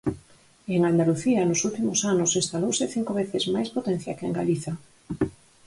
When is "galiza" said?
4.39-4.73